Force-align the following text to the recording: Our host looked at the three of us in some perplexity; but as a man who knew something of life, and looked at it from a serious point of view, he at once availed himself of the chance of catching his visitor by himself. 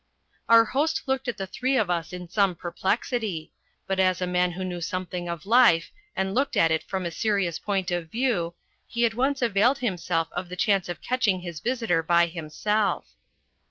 Our 0.49 0.65
host 0.65 1.03
looked 1.05 1.27
at 1.27 1.37
the 1.37 1.45
three 1.45 1.77
of 1.77 1.91
us 1.91 2.11
in 2.11 2.27
some 2.27 2.55
perplexity; 2.55 3.51
but 3.85 3.99
as 3.99 4.19
a 4.19 4.25
man 4.25 4.53
who 4.53 4.63
knew 4.65 4.81
something 4.81 5.29
of 5.29 5.45
life, 5.45 5.91
and 6.15 6.33
looked 6.33 6.57
at 6.57 6.71
it 6.71 6.81
from 6.81 7.05
a 7.05 7.11
serious 7.11 7.59
point 7.59 7.91
of 7.91 8.09
view, 8.09 8.55
he 8.87 9.05
at 9.05 9.13
once 9.13 9.43
availed 9.43 9.77
himself 9.77 10.29
of 10.31 10.49
the 10.49 10.55
chance 10.55 10.89
of 10.89 11.03
catching 11.03 11.41
his 11.41 11.59
visitor 11.59 12.01
by 12.01 12.25
himself. 12.25 13.11